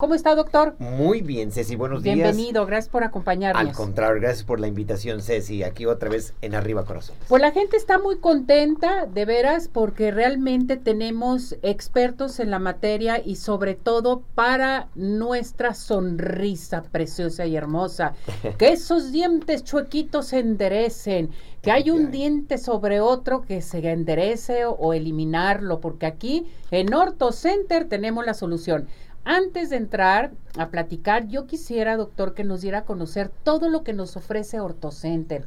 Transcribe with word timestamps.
¿Cómo 0.00 0.14
está, 0.14 0.36
doctor? 0.36 0.76
Muy 0.78 1.22
bien, 1.22 1.50
Ceci, 1.50 1.74
buenos 1.74 2.04
días. 2.04 2.14
Bienvenido, 2.14 2.64
gracias 2.66 2.88
por 2.88 3.02
acompañarnos. 3.02 3.60
Al 3.60 3.72
contrario, 3.72 4.20
gracias 4.20 4.44
por 4.44 4.60
la 4.60 4.68
invitación, 4.68 5.20
Ceci. 5.20 5.64
Aquí 5.64 5.86
otra 5.86 6.08
vez 6.08 6.34
en 6.40 6.54
Arriba 6.54 6.84
Corazones. 6.84 7.20
Pues 7.26 7.42
la 7.42 7.50
gente 7.50 7.76
está 7.76 7.98
muy 7.98 8.18
contenta, 8.18 9.06
de 9.06 9.24
veras, 9.24 9.66
porque 9.66 10.12
realmente 10.12 10.76
tenemos 10.76 11.56
expertos 11.62 12.38
en 12.38 12.52
la 12.52 12.60
materia 12.60 13.20
y 13.20 13.34
sobre 13.34 13.74
todo 13.74 14.22
para 14.36 14.86
nuestra 14.94 15.74
sonrisa 15.74 16.84
preciosa 16.92 17.46
y 17.46 17.56
hermosa. 17.56 18.14
que 18.56 18.68
esos 18.68 19.10
dientes 19.10 19.64
chuequitos 19.64 20.28
se 20.28 20.38
enderecen, 20.38 21.30
que 21.60 21.72
hay 21.72 21.90
un 21.90 22.12
diente 22.12 22.58
sobre 22.58 23.00
otro 23.00 23.42
que 23.42 23.62
se 23.62 23.78
enderece 23.90 24.64
o 24.64 24.92
eliminarlo, 24.92 25.80
porque 25.80 26.06
aquí 26.06 26.46
en 26.70 26.94
Orto 26.94 27.32
Center 27.32 27.88
tenemos 27.88 28.24
la 28.24 28.34
solución. 28.34 28.86
Antes 29.24 29.70
de 29.70 29.76
entrar 29.76 30.32
a 30.56 30.68
platicar, 30.68 31.28
yo 31.28 31.46
quisiera, 31.46 31.96
doctor, 31.96 32.34
que 32.34 32.44
nos 32.44 32.62
diera 32.62 32.78
a 32.78 32.84
conocer 32.84 33.30
todo 33.42 33.68
lo 33.68 33.84
que 33.84 33.92
nos 33.92 34.16
ofrece 34.16 34.60
OrtoCenter, 34.60 35.44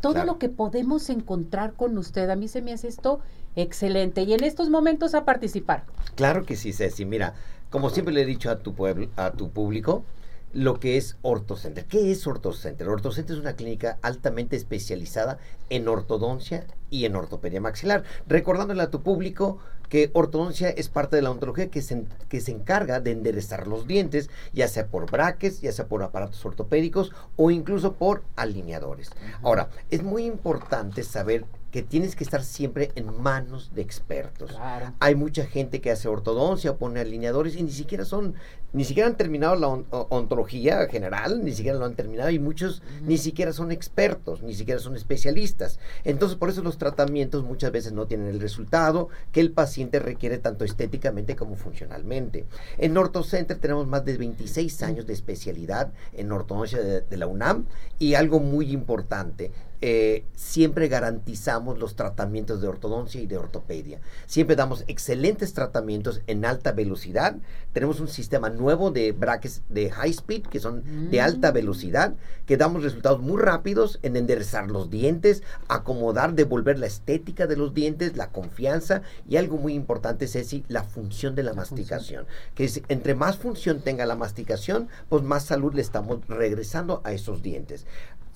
todo 0.00 0.24
lo 0.24 0.38
que 0.38 0.48
podemos 0.48 1.08
encontrar 1.10 1.72
con 1.72 1.96
usted. 1.98 2.28
A 2.30 2.36
mí 2.36 2.46
se 2.48 2.62
me 2.62 2.72
hace 2.72 2.88
esto 2.88 3.20
excelente. 3.56 4.22
Y 4.22 4.34
en 4.34 4.44
estos 4.44 4.70
momentos 4.70 5.14
a 5.14 5.24
participar. 5.24 5.84
Claro 6.14 6.44
que 6.44 6.56
sí, 6.56 6.72
Ceci. 6.72 7.04
Mira, 7.04 7.34
como 7.70 7.90
siempre 7.90 8.14
le 8.14 8.22
he 8.22 8.26
dicho 8.26 8.50
a 8.50 8.58
tu 8.58 8.74
pueblo, 8.74 9.08
a 9.16 9.32
tu 9.32 9.50
público, 9.50 10.04
lo 10.52 10.78
que 10.78 10.96
es 10.96 11.16
OrtoCenter. 11.22 11.86
¿Qué 11.86 12.12
es 12.12 12.26
OrtoCenter? 12.26 12.88
OrtoCenter 12.88 13.34
es 13.34 13.42
una 13.42 13.56
clínica 13.56 13.98
altamente 14.02 14.56
especializada 14.56 15.38
en 15.68 15.88
ortodoncia 15.88 16.66
y 16.90 17.04
en 17.04 17.16
ortopedia 17.16 17.60
maxilar. 17.60 18.04
Recordándole 18.28 18.82
a 18.82 18.90
tu 18.90 19.02
público 19.02 19.58
que 19.88 20.10
ortodoncia 20.12 20.70
es 20.70 20.88
parte 20.88 21.16
de 21.16 21.22
la 21.22 21.30
ontología 21.30 21.70
que 21.70 21.82
se, 21.82 22.04
que 22.28 22.40
se 22.40 22.52
encarga 22.52 23.00
de 23.00 23.12
enderezar 23.12 23.66
los 23.66 23.86
dientes, 23.86 24.30
ya 24.52 24.68
sea 24.68 24.86
por 24.86 25.10
braques, 25.10 25.60
ya 25.60 25.72
sea 25.72 25.86
por 25.86 26.02
aparatos 26.02 26.44
ortopédicos 26.44 27.12
o 27.36 27.50
incluso 27.50 27.94
por 27.94 28.22
alineadores. 28.36 29.10
Ahora, 29.42 29.68
es 29.90 30.02
muy 30.02 30.24
importante 30.24 31.02
saber 31.02 31.44
que 31.74 31.82
tienes 31.82 32.14
que 32.14 32.22
estar 32.22 32.44
siempre 32.44 32.92
en 32.94 33.20
manos 33.20 33.72
de 33.74 33.82
expertos. 33.82 34.56
Hay 35.00 35.16
mucha 35.16 35.44
gente 35.44 35.80
que 35.80 35.90
hace 35.90 36.06
ortodoncia, 36.06 36.76
pone 36.76 37.00
alineadores 37.00 37.56
y 37.56 37.64
ni 37.64 37.72
siquiera 37.72 38.04
son, 38.04 38.34
ni 38.74 38.84
siquiera 38.84 39.08
han 39.08 39.16
terminado 39.16 39.54
la 39.54 39.68
ontología 39.68 40.86
general, 40.88 41.44
ni 41.44 41.52
siquiera 41.52 41.78
lo 41.78 41.84
han 41.84 41.94
terminado 41.94 42.30
y 42.30 42.40
muchos 42.40 42.82
ni 43.02 43.18
siquiera 43.18 43.52
son 43.52 43.70
expertos, 43.70 44.42
ni 44.42 44.52
siquiera 44.52 44.80
son 44.80 44.96
especialistas. 44.96 45.78
Entonces, 46.02 46.36
por 46.36 46.50
eso 46.50 46.62
los 46.62 46.76
tratamientos 46.76 47.44
muchas 47.44 47.70
veces 47.70 47.92
no 47.92 48.06
tienen 48.06 48.26
el 48.26 48.40
resultado 48.40 49.08
que 49.30 49.40
el 49.40 49.52
paciente 49.52 50.00
requiere 50.00 50.38
tanto 50.38 50.64
estéticamente 50.64 51.36
como 51.36 51.54
funcionalmente. 51.54 52.46
En 52.76 52.96
OrtoCenter 52.96 53.58
tenemos 53.58 53.86
más 53.86 54.04
de 54.04 54.18
26 54.18 54.82
años 54.82 55.06
de 55.06 55.12
especialidad 55.12 55.92
en 56.12 56.32
ortodoncia 56.32 56.80
de 56.82 57.16
la 57.16 57.28
UNAM 57.28 57.66
y 58.00 58.14
algo 58.14 58.40
muy 58.40 58.72
importante, 58.72 59.52
eh, 59.86 60.24
siempre 60.34 60.88
garantizamos 60.88 61.78
los 61.78 61.94
tratamientos 61.94 62.62
de 62.62 62.68
ortodoncia 62.68 63.20
y 63.20 63.26
de 63.26 63.36
ortopedia. 63.36 64.00
Siempre 64.24 64.56
damos 64.56 64.82
excelentes 64.86 65.52
tratamientos 65.52 66.22
en 66.26 66.46
alta 66.46 66.72
velocidad. 66.72 67.36
Tenemos 67.74 68.00
un 68.00 68.08
sistema 68.08 68.48
nuevo 68.48 68.63
de 68.64 69.12
brackets 69.12 69.62
de 69.68 69.90
high 69.90 70.10
speed, 70.10 70.42
que 70.42 70.60
son 70.60 71.10
de 71.10 71.20
alta 71.20 71.50
mm. 71.50 71.54
velocidad, 71.54 72.14
que 72.46 72.56
damos 72.56 72.82
resultados 72.82 73.20
muy 73.20 73.40
rápidos 73.40 73.98
en 74.02 74.16
enderezar 74.16 74.70
los 74.70 74.90
dientes, 74.90 75.42
acomodar, 75.68 76.34
devolver 76.34 76.78
la 76.78 76.86
estética 76.86 77.46
de 77.46 77.56
los 77.56 77.74
dientes, 77.74 78.16
la 78.16 78.28
confianza 78.30 79.02
y 79.28 79.36
algo 79.36 79.56
muy 79.56 79.74
importante, 79.74 80.26
Ceci, 80.26 80.64
la 80.68 80.82
función 80.82 81.34
de 81.34 81.42
la, 81.42 81.54
masticación. 81.54 82.26
Que 82.54 82.64
es, 82.64 82.82
entre 82.88 83.14
más 83.14 83.36
función 83.36 83.80
tenga 83.80 84.06
la 84.06 84.16
masticación, 84.16 84.88
pues 85.08 85.22
más 85.22 85.44
salud 85.44 85.74
le 85.74 85.82
estamos 85.82 86.26
regresando 86.28 87.00
a 87.04 87.12
esos 87.12 87.42
dientes. 87.42 87.86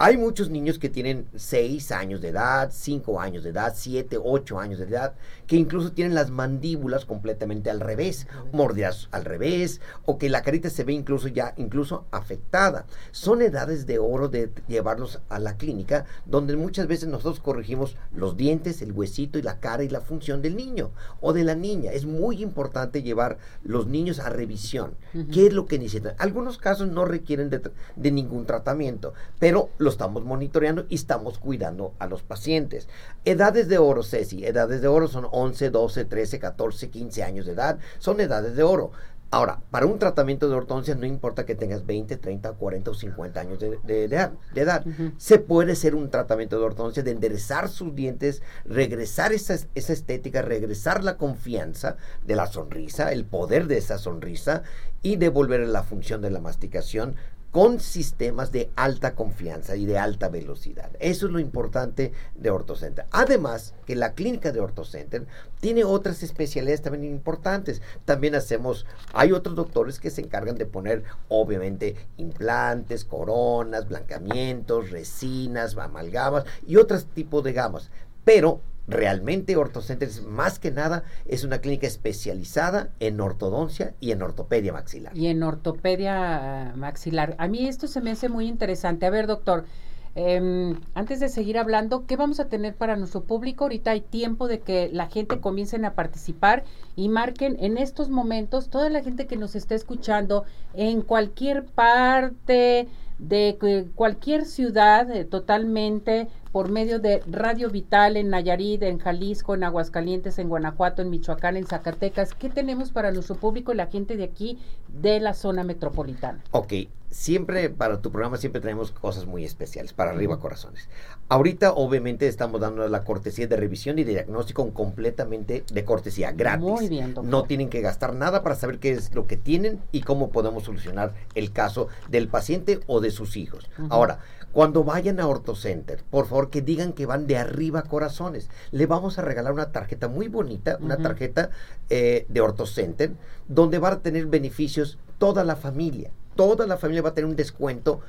Hay 0.00 0.16
muchos 0.16 0.48
niños 0.48 0.78
que 0.78 0.88
tienen 0.88 1.26
6 1.34 1.90
años 1.90 2.20
de 2.20 2.28
edad, 2.28 2.70
5 2.72 3.20
años 3.20 3.42
de 3.42 3.50
edad, 3.50 3.72
7, 3.76 4.16
8 4.22 4.60
años 4.60 4.78
de 4.78 4.84
edad, 4.84 5.14
que 5.48 5.56
incluso 5.56 5.90
tienen 5.90 6.14
las 6.14 6.30
mandíbulas 6.30 7.04
completamente 7.04 7.68
al 7.68 7.80
revés, 7.80 8.28
mordidas 8.52 9.08
al 9.10 9.24
revés, 9.24 9.80
o 10.04 10.16
que 10.16 10.28
la 10.28 10.42
carita 10.42 10.70
se 10.70 10.84
ve 10.84 10.92
incluso 10.92 11.26
ya 11.26 11.52
incluso 11.56 12.04
afectada. 12.12 12.86
Son 13.10 13.42
edades 13.42 13.86
de 13.86 13.98
oro 13.98 14.28
de 14.28 14.52
llevarlos 14.68 15.18
a 15.28 15.40
la 15.40 15.56
clínica, 15.56 16.04
donde 16.26 16.54
muchas 16.54 16.86
veces 16.86 17.08
nosotros 17.08 17.40
corregimos 17.40 17.96
los 18.14 18.36
dientes, 18.36 18.82
el 18.82 18.92
huesito 18.92 19.36
y 19.36 19.42
la 19.42 19.58
cara 19.58 19.82
y 19.82 19.88
la 19.88 20.00
función 20.00 20.42
del 20.42 20.54
niño 20.54 20.92
o 21.20 21.32
de 21.32 21.42
la 21.42 21.56
niña. 21.56 21.90
Es 21.90 22.06
muy 22.06 22.40
importante 22.40 23.02
llevar 23.02 23.38
los 23.64 23.88
niños 23.88 24.20
a 24.20 24.30
revisión. 24.30 24.94
¿Qué 25.32 25.48
es 25.48 25.52
lo 25.52 25.66
que 25.66 25.80
necesitan? 25.80 26.14
Algunos 26.18 26.56
casos 26.56 26.86
no 26.86 27.04
requieren 27.04 27.50
de, 27.50 27.68
de 27.96 28.10
ningún 28.12 28.46
tratamiento, 28.46 29.12
pero 29.40 29.70
estamos 29.88 30.24
monitoreando 30.24 30.86
y 30.88 30.96
estamos 30.96 31.38
cuidando 31.38 31.94
a 31.98 32.06
los 32.06 32.22
pacientes. 32.22 32.88
Edades 33.24 33.68
de 33.68 33.78
oro, 33.78 34.02
Ceci, 34.02 34.44
edades 34.44 34.80
de 34.80 34.88
oro 34.88 35.08
son 35.08 35.26
11, 35.30 35.70
12, 35.70 36.04
13, 36.04 36.38
14, 36.38 36.90
15 36.90 37.22
años 37.22 37.46
de 37.46 37.52
edad, 37.52 37.78
son 37.98 38.20
edades 38.20 38.56
de 38.56 38.62
oro. 38.62 38.92
Ahora, 39.30 39.60
para 39.70 39.84
un 39.84 39.98
tratamiento 39.98 40.48
de 40.48 40.54
ortodoncia 40.54 40.94
no 40.94 41.04
importa 41.04 41.44
que 41.44 41.54
tengas 41.54 41.84
20, 41.84 42.16
30, 42.16 42.50
40 42.54 42.90
o 42.90 42.94
50 42.94 43.40
años 43.40 43.58
de, 43.58 44.04
edad. 44.04 44.32
De 44.54 44.62
edad. 44.62 44.86
Se 45.18 45.38
puede 45.38 45.72
hacer 45.72 45.94
un 45.94 46.08
tratamiento 46.08 46.58
de 46.58 46.64
ortodoncia 46.64 47.02
de 47.02 47.10
enderezar 47.10 47.68
sus 47.68 47.94
dientes, 47.94 48.42
regresar 48.64 49.34
esa, 49.34 49.58
esa 49.74 49.92
estética, 49.92 50.40
regresar 50.40 51.04
la 51.04 51.18
confianza 51.18 51.98
de 52.24 52.36
la 52.36 52.46
sonrisa, 52.46 53.12
el 53.12 53.26
poder 53.26 53.66
de 53.66 53.76
esa 53.76 53.98
sonrisa 53.98 54.62
y 55.02 55.16
devolver 55.16 55.60
la 55.68 55.82
función 55.82 56.22
de 56.22 56.30
la 56.30 56.40
masticación 56.40 57.16
con 57.50 57.80
sistemas 57.80 58.52
de 58.52 58.70
alta 58.76 59.14
confianza 59.14 59.74
y 59.74 59.86
de 59.86 59.98
alta 59.98 60.28
velocidad. 60.28 60.90
Eso 61.00 61.26
es 61.26 61.32
lo 61.32 61.40
importante 61.40 62.12
de 62.34 62.50
OrtoCenter. 62.50 63.06
Además, 63.10 63.74
que 63.86 63.96
la 63.96 64.12
clínica 64.12 64.52
de 64.52 64.60
OrtoCenter 64.60 65.26
tiene 65.60 65.84
otras 65.84 66.22
especialidades 66.22 66.82
también 66.82 67.04
importantes. 67.04 67.80
También 68.04 68.34
hacemos, 68.34 68.86
hay 69.12 69.32
otros 69.32 69.56
doctores 69.56 69.98
que 69.98 70.10
se 70.10 70.20
encargan 70.20 70.56
de 70.56 70.66
poner, 70.66 71.04
obviamente, 71.28 71.96
implantes, 72.18 73.04
coronas, 73.04 73.88
blancamientos, 73.88 74.90
resinas, 74.90 75.76
amalgamas 75.76 76.44
y 76.66 76.76
otros 76.76 77.06
tipos 77.06 77.42
de 77.44 77.54
gamas. 77.54 77.90
Pero 78.24 78.60
Realmente 78.88 79.54
OrtoCenter 79.56 80.08
más 80.26 80.58
que 80.58 80.70
nada 80.70 81.04
es 81.26 81.44
una 81.44 81.58
clínica 81.58 81.86
especializada 81.86 82.88
en 83.00 83.20
ortodoncia 83.20 83.94
y 84.00 84.12
en 84.12 84.22
ortopedia 84.22 84.72
maxilar. 84.72 85.14
Y 85.14 85.26
en 85.26 85.42
ortopedia 85.42 86.72
maxilar. 86.74 87.36
A 87.38 87.48
mí 87.48 87.68
esto 87.68 87.86
se 87.86 88.00
me 88.00 88.12
hace 88.12 88.30
muy 88.30 88.48
interesante. 88.48 89.04
A 89.04 89.10
ver, 89.10 89.26
doctor, 89.26 89.66
em, 90.14 90.80
antes 90.94 91.20
de 91.20 91.28
seguir 91.28 91.58
hablando, 91.58 92.06
¿qué 92.06 92.16
vamos 92.16 92.40
a 92.40 92.48
tener 92.48 92.74
para 92.76 92.96
nuestro 92.96 93.24
público? 93.24 93.64
Ahorita 93.64 93.90
hay 93.90 94.00
tiempo 94.00 94.48
de 94.48 94.60
que 94.60 94.88
la 94.90 95.06
gente 95.08 95.38
comiencen 95.38 95.84
a 95.84 95.92
participar 95.92 96.64
y 96.96 97.10
marquen 97.10 97.58
en 97.60 97.76
estos 97.76 98.08
momentos 98.08 98.70
toda 98.70 98.88
la 98.88 99.02
gente 99.02 99.26
que 99.26 99.36
nos 99.36 99.54
está 99.54 99.74
escuchando 99.74 100.44
en 100.72 101.02
cualquier 101.02 101.66
parte 101.66 102.88
de 103.18 103.90
cualquier 103.96 104.44
ciudad 104.44 105.10
eh, 105.10 105.24
totalmente 105.24 106.28
por 106.52 106.70
medio 106.70 106.98
de 106.98 107.22
Radio 107.26 107.70
Vital 107.70 108.16
en 108.16 108.30
Nayarit, 108.30 108.82
en 108.82 108.98
Jalisco, 108.98 109.54
en 109.54 109.64
Aguascalientes, 109.64 110.38
en 110.38 110.48
Guanajuato, 110.48 111.02
en 111.02 111.10
Michoacán, 111.10 111.56
en 111.56 111.66
Zacatecas. 111.66 112.34
¿Qué 112.34 112.48
tenemos 112.48 112.90
para 112.90 113.12
nuestro 113.12 113.36
público 113.36 113.72
y 113.72 113.76
la 113.76 113.86
gente 113.86 114.16
de 114.16 114.24
aquí 114.24 114.58
de 114.88 115.20
la 115.20 115.34
zona 115.34 115.64
metropolitana? 115.64 116.42
Ok, 116.52 116.72
siempre 117.10 117.70
para 117.70 118.00
tu 118.00 118.10
programa 118.10 118.36
siempre 118.36 118.60
tenemos 118.60 118.92
cosas 118.92 119.26
muy 119.26 119.44
especiales 119.44 119.92
para 119.92 120.10
arriba 120.10 120.38
corazones. 120.38 120.88
Ahorita 121.28 121.72
obviamente 121.72 122.28
estamos 122.28 122.60
dando 122.60 122.86
la 122.88 123.04
cortesía 123.04 123.46
de 123.46 123.56
revisión 123.56 123.98
y 123.98 124.04
de 124.04 124.12
diagnóstico 124.12 124.72
completamente 124.72 125.64
de 125.72 125.84
cortesía 125.84 126.32
gratis. 126.32 126.66
Muy 126.66 126.88
bien, 126.88 127.14
doctor. 127.14 127.24
No 127.24 127.44
tienen 127.44 127.70
que 127.70 127.80
gastar 127.80 128.14
nada 128.14 128.42
para 128.42 128.54
saber 128.54 128.78
qué 128.78 128.92
es 128.92 129.14
lo 129.14 129.26
que 129.26 129.36
tienen 129.36 129.80
y 129.92 130.02
cómo 130.02 130.30
podemos 130.30 130.64
solucionar 130.64 131.14
el 131.34 131.52
caso 131.52 131.88
del 132.08 132.28
paciente 132.28 132.80
o 132.86 133.00
de 133.00 133.10
sus 133.10 133.36
hijos. 133.36 133.70
Ahora, 133.88 134.20
cuando 134.52 134.82
vayan 134.82 135.20
a 135.20 135.26
OrtoCenter, 135.26 136.02
por 136.10 136.26
favor 136.26 136.50
que 136.50 136.62
digan 136.62 136.92
que 136.92 137.06
van 137.06 137.26
de 137.26 137.36
arriba 137.36 137.82
corazones. 137.82 138.48
Le 138.70 138.86
vamos 138.86 139.18
a 139.18 139.22
regalar 139.22 139.52
una 139.52 139.72
tarjeta 139.72 140.08
muy 140.08 140.28
bonita, 140.28 140.78
una 140.80 140.96
tarjeta 140.96 141.50
eh, 141.90 142.26
de 142.28 142.40
OrtoCenter, 142.40 143.12
donde 143.46 143.78
va 143.78 143.88
a 143.90 144.00
tener 144.00 144.26
beneficios 144.26 144.98
toda 145.18 145.44
la 145.44 145.56
familia. 145.56 146.10
Toda 146.38 146.68
la 146.68 146.76
familia 146.76 147.02
va 147.02 147.08
a 147.08 147.14
tener 147.14 147.28
un 147.28 147.34
descuento 147.34 148.00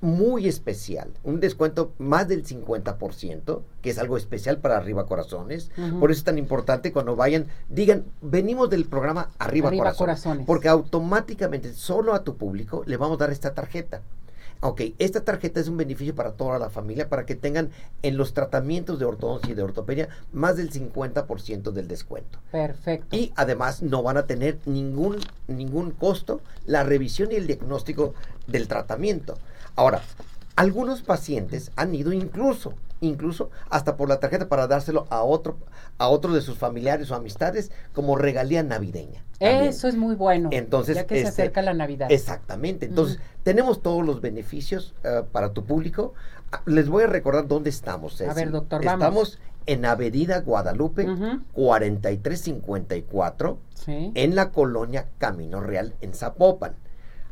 muy 0.00 0.48
especial, 0.48 1.12
un 1.22 1.38
descuento 1.38 1.92
más 1.98 2.26
del 2.26 2.44
50%, 2.44 3.62
que 3.80 3.90
es 3.90 3.98
algo 3.98 4.16
especial 4.16 4.58
para 4.58 4.78
Arriba 4.78 5.06
Corazones. 5.06 5.70
Por 6.00 6.10
eso 6.10 6.18
es 6.18 6.24
tan 6.24 6.38
importante 6.38 6.92
cuando 6.92 7.14
vayan, 7.14 7.46
digan, 7.68 8.06
venimos 8.20 8.68
del 8.68 8.86
programa 8.86 9.30
Arriba, 9.38 9.70
Corazones, 9.70 10.44
Porque 10.44 10.68
automáticamente, 10.68 11.72
solo 11.72 12.14
a 12.14 12.24
tu 12.24 12.36
público, 12.36 12.82
le 12.84 12.96
vamos 12.96 13.14
a 13.18 13.20
dar 13.20 13.30
esta 13.30 13.54
tarjeta. 13.54 14.02
Ok, 14.60 14.82
esta 14.98 15.22
tarjeta 15.22 15.60
es 15.60 15.68
un 15.68 15.76
beneficio 15.76 16.16
para 16.16 16.32
toda 16.32 16.58
la 16.58 16.68
familia 16.68 17.08
para 17.08 17.24
que 17.24 17.36
tengan 17.36 17.70
en 18.02 18.16
los 18.16 18.34
tratamientos 18.34 18.98
de 18.98 19.04
ortodoncia 19.04 19.52
y 19.52 19.54
de 19.54 19.62
ortopedia 19.62 20.08
más 20.32 20.56
del 20.56 20.72
50% 20.72 21.70
del 21.70 21.86
descuento. 21.86 22.40
Perfecto. 22.50 23.16
Y 23.16 23.32
además 23.36 23.82
no 23.82 24.02
van 24.02 24.16
a 24.16 24.26
tener 24.26 24.58
ningún, 24.66 25.18
ningún 25.46 25.92
costo 25.92 26.40
la 26.66 26.82
revisión 26.82 27.30
y 27.30 27.36
el 27.36 27.46
diagnóstico 27.46 28.14
del 28.48 28.66
tratamiento. 28.66 29.38
Ahora, 29.76 30.02
algunos 30.56 31.02
pacientes 31.02 31.70
han 31.76 31.94
ido 31.94 32.12
incluso, 32.12 32.74
incluso 33.00 33.50
hasta 33.70 33.96
por 33.96 34.08
la 34.08 34.18
tarjeta 34.20 34.48
para 34.48 34.66
dárselo 34.66 35.06
a 35.10 35.22
otro, 35.22 35.58
a 35.98 36.08
otro 36.08 36.32
de 36.32 36.40
sus 36.40 36.58
familiares 36.58 37.10
o 37.10 37.14
amistades 37.14 37.70
como 37.92 38.16
regalía 38.16 38.62
navideña. 38.62 39.24
también. 39.38 39.64
Eso 39.64 39.88
es 39.88 39.96
muy 39.96 40.14
bueno. 40.16 40.48
Entonces, 40.52 40.96
ya 40.96 41.06
que 41.06 41.16
se 41.16 41.20
este, 41.28 41.42
acerca 41.42 41.62
la 41.62 41.74
Navidad. 41.74 42.10
Exactamente. 42.10 42.86
Entonces, 42.86 43.20
tenemos 43.44 43.82
todos 43.82 44.04
los 44.04 44.20
beneficios 44.20 44.94
eh, 45.04 45.22
para 45.30 45.52
tu 45.52 45.64
público. 45.64 46.14
Ah, 46.50 46.62
Les 46.66 46.88
voy 46.88 47.04
a 47.04 47.06
recordar 47.06 47.46
dónde 47.46 47.70
estamos. 47.70 48.16
Ceci. 48.16 48.34
ver, 48.34 48.50
doctor, 48.50 48.84
vamos. 48.84 49.00
Estamos 49.02 49.38
en 49.66 49.84
Avenida 49.84 50.40
Guadalupe, 50.40 51.08
Ujú. 51.08 51.42
4354, 51.52 53.58
Sí. 53.74 54.10
en 54.14 54.34
la 54.34 54.50
colonia 54.50 55.06
Camino 55.18 55.60
Real, 55.60 55.94
en 56.00 56.14
Zapopan. 56.14 56.74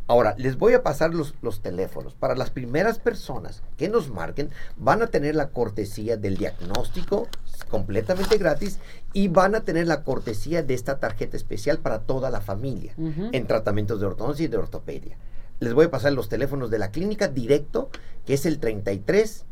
Ahora, 0.08 0.34
les 0.38 0.56
voy 0.56 0.74
a 0.74 0.82
pasar 0.82 1.14
los, 1.14 1.34
los 1.42 1.60
teléfonos. 1.60 2.14
Para 2.14 2.36
las 2.36 2.50
primeras 2.50 2.98
personas 2.98 3.62
que 3.76 3.88
nos 3.88 4.10
marquen, 4.10 4.50
van 4.76 5.02
a 5.02 5.08
tener 5.08 5.34
la 5.34 5.48
cortesía 5.48 6.16
del 6.16 6.36
diagnóstico 6.36 7.28
completamente 7.68 8.38
gratis 8.38 8.78
y 9.12 9.28
van 9.28 9.54
a 9.54 9.62
tener 9.62 9.86
la 9.86 10.04
cortesía 10.04 10.62
de 10.62 10.74
esta 10.74 11.00
tarjeta 11.00 11.36
especial 11.36 11.78
para 11.78 12.00
toda 12.00 12.30
la 12.30 12.40
familia 12.40 12.94
en 12.96 13.46
tratamientos 13.46 14.00
de 14.00 14.06
ortodoncia 14.06 14.44
y 14.44 14.48
de 14.48 14.56
ortopedia. 14.56 15.16
Les 15.58 15.72
voy 15.74 15.86
a 15.86 15.90
pasar 15.90 16.12
los 16.12 16.28
teléfonos 16.28 16.70
de 16.70 16.78
la 16.78 16.90
clínica 16.90 17.28
directo, 17.28 17.90
que 18.26 18.34
es 18.34 18.46
el 18.46 18.58
33 18.58 19.44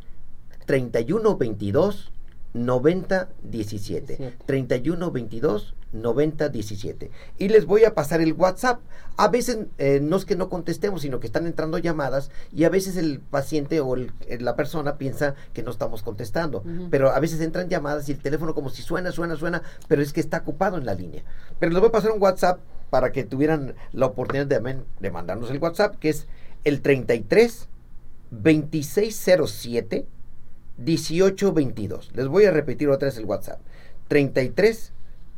31 0.65 1.37
22 1.37 2.11
90 2.55 3.29
17. 3.43 4.15
17. 4.17 4.37
31 4.45 5.11
22 5.11 5.75
90 5.91 6.49
17. 6.49 7.11
Y 7.37 7.49
les 7.49 7.65
voy 7.65 7.83
a 7.85 7.93
pasar 7.93 8.21
el 8.21 8.33
WhatsApp. 8.33 8.79
A 9.17 9.27
veces 9.29 9.59
eh, 9.77 9.99
no 10.01 10.15
es 10.17 10.25
que 10.25 10.35
no 10.35 10.49
contestemos, 10.49 11.01
sino 11.01 11.19
que 11.19 11.27
están 11.27 11.45
entrando 11.47 11.77
llamadas 11.77 12.31
y 12.53 12.63
a 12.63 12.69
veces 12.69 12.95
el 12.97 13.19
paciente 13.19 13.79
o 13.81 13.95
el- 13.95 14.11
eh, 14.27 14.37
la 14.39 14.55
persona 14.55 14.97
piensa 14.97 15.35
que 15.53 15.63
no 15.63 15.71
estamos 15.71 16.01
contestando. 16.03 16.63
Pero 16.89 17.11
a 17.11 17.19
veces 17.19 17.39
entran 17.41 17.69
llamadas 17.69 18.07
y 18.09 18.13
el 18.13 18.19
teléfono 18.19 18.53
como 18.55 18.69
si 18.69 18.81
suena, 18.81 19.11
suena, 19.11 19.35
suena, 19.35 19.61
pero 19.87 20.01
es 20.01 20.11
que 20.13 20.19
está 20.21 20.37
ocupado 20.39 20.77
en 20.77 20.85
la 20.85 20.93
línea. 20.95 21.23
Pero 21.59 21.71
les 21.71 21.79
voy 21.79 21.89
a 21.89 21.93
pasar 21.93 22.11
un 22.11 22.21
WhatsApp 22.21 22.59
para 22.89 23.11
que 23.11 23.23
tuvieran 23.23 23.75
la 23.93 24.05
oportunidad 24.07 24.47
de, 24.47 24.79
de 24.99 25.11
mandarnos 25.11 25.49
el 25.51 25.59
WhatsApp, 25.59 25.95
que 25.97 26.09
es 26.09 26.27
el 26.63 26.81
33 26.81 27.67
2607 28.31 30.07
1822. 30.77 32.11
Les 32.13 32.27
voy 32.27 32.45
a 32.45 32.51
repetir 32.51 32.89
otra 32.89 33.07
vez 33.07 33.17
el 33.17 33.25
WhatsApp. 33.25 33.59
33 34.07 34.93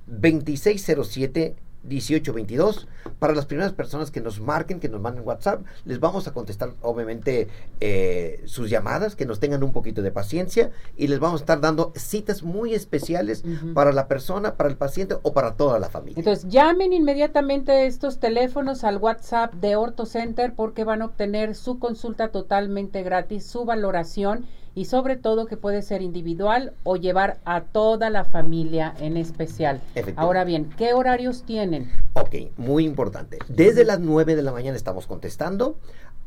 2607 0.07 1.56
1822. 1.88 2.88
Para 3.19 3.34
las 3.34 3.45
primeras 3.45 3.74
personas 3.74 4.12
que 4.12 4.22
nos 4.22 4.39
marquen, 4.39 4.80
que 4.80 4.89
nos 4.89 5.01
manden 5.01 5.25
WhatsApp, 5.25 5.62
les 5.86 6.00
vamos 6.00 6.28
a 6.28 6.34
contestar, 6.34 6.74
obviamente, 6.81 7.48
eh, 7.80 8.42
sus 8.45 8.69
llamadas, 8.69 9.16
que 9.16 9.25
nos 9.25 9.39
tengan 9.39 9.63
un 9.63 9.72
poquito 9.72 10.01
de 10.01 10.12
paciencia 10.12 10.72
y 10.98 11.07
les 11.07 11.19
vamos 11.19 11.42
a 11.42 11.44
estar 11.44 11.62
dando 11.62 11.94
citas 11.95 12.44
muy 12.44 12.74
especiales 12.74 13.44
para 13.74 13.92
la 13.92 14.07
persona, 14.07 14.56
para 14.56 14.69
el 14.69 14.78
paciente 14.78 15.16
o 15.22 15.34
para 15.34 15.56
toda 15.56 15.80
la 15.80 15.89
familia. 15.89 16.19
Entonces, 16.19 16.48
llamen 16.50 16.94
inmediatamente 16.94 17.86
estos 17.88 18.19
teléfonos 18.19 18.84
al 18.84 18.98
WhatsApp 18.98 19.54
de 19.56 19.75
Orto 19.75 20.06
Center 20.06 20.54
porque 20.54 20.84
van 20.84 21.01
a 21.01 21.06
obtener 21.06 21.56
su 21.56 21.80
consulta 21.80 22.30
totalmente 22.30 23.04
gratis, 23.04 23.45
su 23.45 23.66
valoración 23.66 24.45
y 24.77 24.85
sobre 24.85 25.15
todo 25.15 25.47
que 25.47 25.57
puede 25.57 25.81
ser 25.81 26.03
individual 26.03 26.71
o 26.83 26.97
llevar 26.97 27.39
a 27.45 27.62
toda 27.62 28.12
la 28.12 28.24
familia 28.24 28.94
en 29.00 29.18
especial. 29.18 29.81
Ahora 30.15 30.44
bien, 30.44 30.69
¿qué 30.77 30.94
horarios 30.94 31.41
tienen? 31.41 31.91
Ok, 32.13 32.35
muy 32.57 32.85
importante. 32.85 33.39
Desde 33.47 33.83
las 33.83 34.00
9 34.00 34.35
de 34.35 34.44
la 34.44 34.51
mañana 34.51 34.77
estamos 34.77 35.07
contestando 35.07 35.79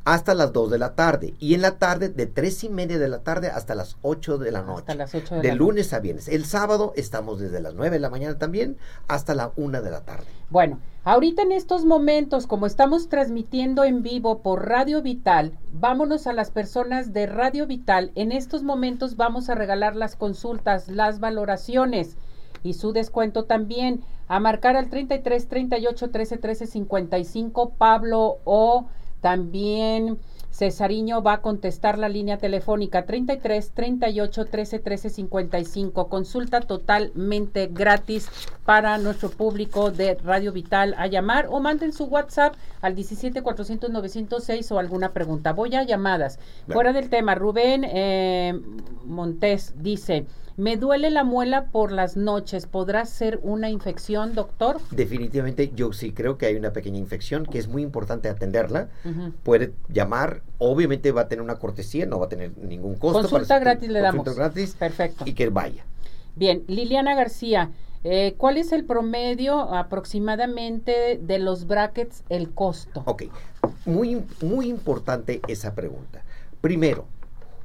hasta 0.05 0.35
las 0.35 0.53
2 0.53 0.69
de 0.69 0.79
la 0.79 0.97
tarde. 0.97 1.35
Y 1.39 1.55
en 1.55 1.63
la 1.63 1.79
tarde, 1.79 2.09
de 2.09 2.27
3 2.27 2.65
y 2.65 2.69
media 2.71 2.99
de 2.99 3.07
la 3.07 3.21
tarde 3.21 3.51
hasta 3.51 3.77
las 3.77 3.99
8 4.03 4.39
de 4.39 4.51
la 4.51 4.63
noche. 4.63 4.81
Hasta 4.81 4.95
las 4.97 5.15
8 5.15 5.37
de, 5.37 5.43
de 5.43 5.49
la 5.49 5.55
lunes 5.55 5.93
a 5.93 6.01
viernes. 6.01 6.27
El 6.27 6.45
sábado 6.45 6.93
estamos 6.97 7.39
desde 7.39 7.61
las 7.61 7.75
9 7.75 7.91
de 7.91 8.01
la 8.01 8.11
mañana 8.11 8.37
también 8.37 8.79
hasta 9.07 9.37
la 9.37 9.53
1 9.55 9.81
de 9.81 9.91
la 9.93 10.01
tarde. 10.01 10.27
Bueno, 10.49 10.81
ahorita 11.05 11.43
en 11.43 11.53
estos 11.53 11.85
momentos, 11.85 12.47
como 12.47 12.67
estamos 12.67 13.09
transmitiendo 13.09 13.85
en 13.85 14.03
vivo 14.03 14.43
por 14.43 14.69
Radio 14.69 15.03
Vital, 15.03 15.59
vámonos 15.73 16.27
a 16.27 16.33
las 16.33 16.51
personas 16.51 17.13
de 17.13 17.27
Radio 17.27 17.67
Vital. 17.67 18.13
En 18.15 18.33
estos 18.33 18.63
momentos 18.63 19.17
vamos 19.17 19.49
a 19.49 19.55
regalar 19.55 19.97
las 19.97 20.17
consultas, 20.17 20.89
las 20.89 21.21
valoraciones 21.21 22.17
y 22.63 22.75
su 22.75 22.93
descuento 22.93 23.45
también. 23.45 24.03
A 24.29 24.39
marcar 24.39 24.77
al 24.77 24.91
33 24.91 25.49
38 25.49 26.11
13 26.11 26.39
13 26.39 26.67
55 26.67 27.71
Pablo 27.77 28.39
o 28.45 28.87
también 29.21 30.19
Cesariño 30.51 31.23
va 31.23 31.35
a 31.35 31.41
contestar 31.41 31.99
la 31.99 32.09
línea 32.09 32.39
telefónica 32.39 33.07
33 33.07 33.71
38 33.73 34.45
13 34.47 34.79
13 34.79 35.11
55. 35.11 36.09
Consulta 36.09 36.61
totalmente 36.61 37.69
gratis 37.69 38.29
para 38.65 38.99
nuestro 38.99 39.31
público 39.31 39.91
de 39.91 40.15
Radio 40.15 40.53
Vital 40.53 40.95
a 40.99 41.07
llamar 41.07 41.47
o 41.51 41.61
manden 41.61 41.93
su 41.93 42.05
WhatsApp 42.05 42.55
al 42.81 42.95
17 42.95 43.43
400 43.43 43.91
906 43.91 44.73
o 44.73 44.79
alguna 44.79 45.13
pregunta. 45.13 45.53
Voy 45.53 45.75
a 45.75 45.85
llamadas. 45.85 46.39
Fuera 46.69 46.93
del 46.93 47.11
tema, 47.11 47.35
Rubén 47.35 47.85
eh, 47.85 48.61
Montes 49.05 49.75
dice, 49.77 50.27
me 50.61 50.77
duele 50.77 51.11
la 51.11 51.25
muela 51.25 51.67
por 51.73 51.91
las 51.91 52.19
noches. 52.19 52.67
¿Podrá 52.67 53.07
ser 53.07 53.41
una 53.43 53.71
infección, 53.71 54.35
doctor? 54.35 54.79
Definitivamente 54.91 55.73
yo 55.75 55.95
sí 55.95 56.13
creo 56.13 56.37
que 56.37 56.45
hay 56.47 56.57
una 56.57 56.73
pequeña 56.75 56.99
infección 56.99 57.47
que 57.47 57.59
es 57.59 57.67
muy 57.67 57.83
importante 57.83 58.29
atenderla. 58.29 58.89
Puede 59.43 59.73
llamar, 59.89 60.43
obviamente 60.59 61.13
va 61.13 61.23
a 61.23 61.29
tener 61.29 61.43
una 61.43 61.59
cortesía, 61.59 62.05
no 62.05 62.19
va 62.21 62.27
a 62.27 62.29
tener 62.29 62.57
ningún 62.59 62.97
costo. 62.97 63.21
Consulta 63.23 63.47
para- 63.49 63.61
gratis 63.61 63.89
le 63.89 64.01
damos. 64.01 64.25
Consulta 64.25 64.45
gratis 64.49 64.75
Perfecto. 64.79 65.25
y 65.27 65.33
que 65.33 65.49
vaya. 65.49 65.83
Bien, 66.37 66.63
Liliana 66.67 67.15
García, 67.15 67.71
eh, 68.05 68.35
¿cuál 68.37 68.59
es 68.59 68.73
el 68.73 68.85
promedio 68.85 69.59
aproximadamente 69.75 71.19
de 71.23 71.39
los 71.39 71.67
brackets, 71.67 72.23
el 72.29 72.51
costo? 72.53 73.03
Ok, 73.07 73.25
muy, 73.87 74.23
muy 74.43 74.69
importante 74.69 75.41
esa 75.49 75.75
pregunta. 75.75 76.23
Primero, 76.61 77.07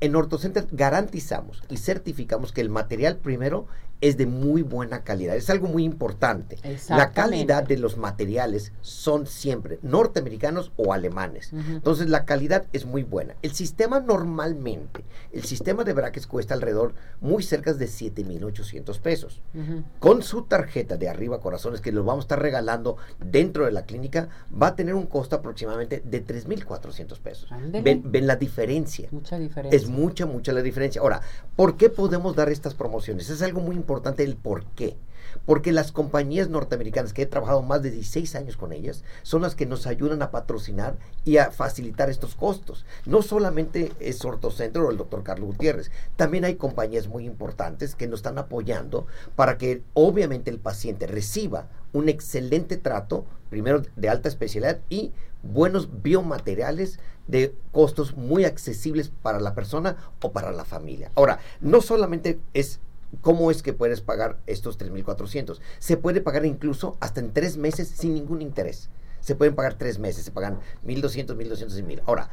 en 0.01 0.15
OrtoCenter 0.15 0.67
garantizamos 0.71 1.63
y 1.69 1.77
certificamos 1.77 2.51
que 2.51 2.61
el 2.61 2.69
material 2.69 3.17
primero 3.17 3.67
es 4.01 4.17
de 4.17 4.25
muy 4.25 4.61
buena 4.61 5.03
calidad. 5.03 5.35
Es 5.35 5.49
algo 5.49 5.67
muy 5.67 5.83
importante. 5.83 6.57
La 6.89 7.11
calidad 7.11 7.63
de 7.63 7.77
los 7.77 7.97
materiales 7.97 8.73
son 8.81 9.25
siempre 9.25 9.79
norteamericanos 9.81 10.71
o 10.75 10.93
alemanes. 10.93 11.51
Entonces 11.53 12.09
la 12.09 12.25
calidad 12.25 12.65
es 12.73 12.85
muy 12.85 13.03
buena. 13.03 13.35
El 13.41 13.53
sistema 13.53 13.99
normalmente, 13.99 15.05
el 15.31 15.43
sistema 15.45 15.83
de 15.83 15.93
brackets 15.93 16.27
cuesta 16.27 16.53
alrededor 16.53 16.93
muy 17.21 17.41
cerca 17.41 17.73
de 17.73 17.87
7,800 17.87 18.99
pesos 18.99 19.41
Ujú. 19.53 19.83
con 19.99 20.21
su 20.21 20.43
tarjeta 20.43 20.97
de 20.97 21.09
arriba 21.09 21.39
corazones 21.39 21.81
que 21.81 21.91
lo 21.91 22.03
vamos 22.03 22.23
a 22.23 22.25
estar 22.25 22.41
regalando 22.41 22.97
dentro 23.19 23.65
de 23.65 23.71
la 23.71 23.85
clínica 23.85 24.29
va 24.51 24.67
a 24.67 24.75
tener 24.75 24.93
un 24.95 25.05
costo 25.05 25.35
aproximadamente 25.37 26.01
de 26.05 26.25
3.400 26.25 27.19
pesos. 27.19 27.49
Ven, 27.81 28.03
ven 28.05 28.27
la 28.27 28.35
diferencia. 28.35 29.07
Mucha 29.11 29.39
diferencia. 29.39 29.75
Es 29.75 29.84
mucha, 29.87 30.25
mucha 30.25 30.53
la 30.53 30.61
diferencia. 30.61 31.01
Ahora, 31.01 31.21
¿por 31.55 31.77
qué 31.77 31.89
podemos 31.89 32.35
dar 32.35 32.49
estas 32.49 32.73
promociones? 32.73 33.29
Es 33.29 33.41
algo 33.41 33.61
muy 33.61 33.75
importante 33.75 34.23
el 34.23 34.35
por 34.35 34.65
qué. 34.75 34.97
Porque 35.45 35.71
las 35.71 35.91
compañías 35.91 36.49
norteamericanas, 36.49 37.11
que 37.11 37.23
he 37.23 37.25
trabajado 37.25 37.61
más 37.61 37.81
de 37.81 37.91
16 37.91 38.35
años 38.35 38.57
con 38.57 38.71
ellas, 38.71 39.03
son 39.21 39.41
las 39.41 39.55
que 39.55 39.65
nos 39.65 39.85
ayudan 39.85 40.21
a 40.21 40.31
patrocinar 40.31 40.95
y 41.25 41.37
a 41.37 41.51
facilitar 41.51 42.09
estos 42.09 42.35
costos. 42.35 42.85
No 43.05 43.21
solamente 43.21 43.91
es 43.99 44.23
Ortocentro 44.23 44.87
o 44.87 44.91
el 44.91 44.97
doctor 44.97 45.23
Carlos 45.23 45.49
Gutiérrez, 45.49 45.91
también 46.15 46.45
hay 46.45 46.55
compañías 46.55 47.07
muy 47.07 47.25
importantes 47.25 47.95
que 47.95 48.07
nos 48.07 48.19
están 48.19 48.37
apoyando 48.37 49.07
para 49.35 49.57
que 49.57 49.83
obviamente 49.93 50.51
el 50.51 50.59
paciente 50.59 51.05
reciba 51.05 51.67
un 51.91 52.09
excelente 52.09 52.77
trato, 52.77 53.25
primero 53.49 53.81
de 53.95 54.09
alta 54.09 54.29
especialidad 54.29 54.79
y 54.89 55.11
buenos 55.45 56.01
biomateriales 56.01 56.99
de 57.27 57.55
costos 57.71 58.15
muy 58.15 58.45
accesibles 58.45 59.11
para 59.21 59.39
la 59.39 59.55
persona 59.55 59.97
o 60.21 60.31
para 60.31 60.51
la 60.51 60.65
familia. 60.65 61.11
Ahora, 61.15 61.39
no 61.61 61.81
solamente 61.81 62.39
es 62.53 62.79
cómo 63.21 63.51
es 63.51 63.63
que 63.63 63.73
puedes 63.73 64.01
pagar 64.01 64.39
estos 64.45 64.77
3.400, 64.77 65.59
se 65.79 65.97
puede 65.97 66.21
pagar 66.21 66.45
incluso 66.45 66.97
hasta 66.99 67.19
en 67.19 67.31
tres 67.31 67.57
meses 67.57 67.87
sin 67.87 68.13
ningún 68.13 68.41
interés. 68.41 68.89
Se 69.21 69.35
pueden 69.35 69.55
pagar 69.55 69.75
tres 69.75 69.97
meses, 69.97 70.25
se 70.25 70.31
pagan 70.31 70.59
1.200, 70.85 71.35
1.200 71.35 71.79
y 71.79 71.81
1.000. 71.81 72.01
Ahora, 72.05 72.29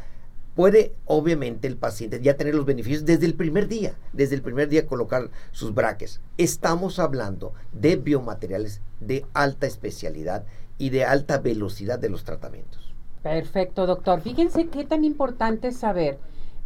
puede 0.55 0.95
obviamente 1.07 1.67
el 1.67 1.77
paciente 1.77 2.21
ya 2.21 2.37
tener 2.37 2.55
los 2.55 2.67
beneficios 2.67 3.07
desde 3.07 3.25
el 3.25 3.35
primer 3.35 3.69
día, 3.69 3.95
desde 4.13 4.35
el 4.35 4.43
primer 4.43 4.69
día 4.69 4.87
colocar 4.87 5.31
sus 5.53 5.73
braques. 5.73 6.21
Estamos 6.37 6.99
hablando 6.99 7.55
de 7.73 7.97
biomateriales 7.97 8.83
de 9.01 9.25
alta 9.33 9.67
especialidad 9.67 10.45
y 10.77 10.91
de 10.91 11.05
alta 11.05 11.39
velocidad 11.39 11.99
de 11.99 12.11
los 12.11 12.25
tratamientos. 12.25 12.92
Perfecto, 13.23 13.87
doctor. 13.87 14.21
Fíjense 14.21 14.67
qué 14.69 14.85
tan 14.85 15.05
importante 15.05 15.69
es 15.69 15.77
saber 15.77 16.19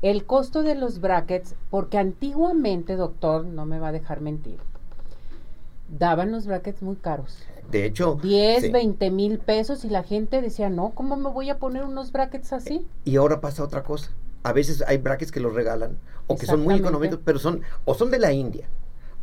el 0.03 0.25
costo 0.25 0.63
de 0.63 0.75
los 0.75 1.01
brackets, 1.01 1.55
porque 1.71 1.99
antiguamente, 1.99 2.97
doctor, 2.97 3.45
no 3.45 3.67
me 3.67 3.79
va 3.79 3.89
a 3.89 3.93
dejar 3.93 4.21
mentir, 4.21 4.59
daban 5.99 6.33
los 6.33 6.47
brackets 6.47 6.83
muy 6.83 6.97
caros. 6.97 7.39
De 7.71 7.85
hecho, 7.85 8.19
10, 8.23 8.63
sí. 8.63 8.71
20 8.71 9.11
mil 9.11 9.39
pesos 9.39 9.85
y 9.85 9.89
la 9.89 10.03
gente 10.03 10.41
decía, 10.41 10.71
no, 10.71 10.91
¿cómo 10.91 11.17
me 11.17 11.31
voy 11.31 11.51
a 11.51 11.59
poner 11.59 11.85
unos 11.85 12.13
brackets 12.13 12.53
así? 12.53 12.87
Y 13.05 13.17
ahora 13.17 13.41
pasa 13.41 13.65
otra 13.65 13.83
cosa. 13.83 14.11
A 14.45 14.53
veces 14.53 14.85
hay 14.87 14.99
brackets 14.99 15.33
que 15.33 15.41
los 15.41 15.55
regalan 15.55 15.99
o 16.29 16.37
que 16.37 16.47
son 16.47 16.63
muy 16.63 16.77
económicos, 16.77 17.19
pero 17.25 17.39
son 17.39 17.63
o 17.85 17.95
son 17.95 18.11
de 18.11 18.19
la 18.19 18.33
India 18.33 18.69